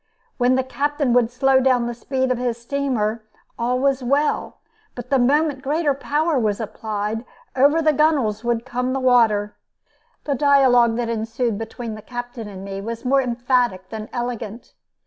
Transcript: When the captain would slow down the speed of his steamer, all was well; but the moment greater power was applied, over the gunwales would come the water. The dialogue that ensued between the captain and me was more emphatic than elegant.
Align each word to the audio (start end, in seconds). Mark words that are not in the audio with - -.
When 0.39 0.55
the 0.55 0.63
captain 0.63 1.13
would 1.13 1.29
slow 1.29 1.59
down 1.59 1.85
the 1.85 1.93
speed 1.93 2.31
of 2.31 2.39
his 2.39 2.59
steamer, 2.59 3.23
all 3.59 3.79
was 3.79 4.01
well; 4.03 4.57
but 4.95 5.11
the 5.11 5.19
moment 5.19 5.61
greater 5.61 5.93
power 5.93 6.39
was 6.39 6.59
applied, 6.59 7.23
over 7.55 7.83
the 7.83 7.93
gunwales 7.93 8.43
would 8.43 8.65
come 8.65 8.93
the 8.93 8.99
water. 8.99 9.55
The 10.23 10.33
dialogue 10.33 10.95
that 10.97 11.09
ensued 11.09 11.59
between 11.59 11.93
the 11.93 12.01
captain 12.01 12.47
and 12.47 12.65
me 12.65 12.81
was 12.81 13.05
more 13.05 13.21
emphatic 13.21 13.89
than 13.89 14.09
elegant. 14.11 14.73